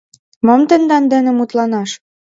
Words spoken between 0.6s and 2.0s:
тендан дене мутланаш?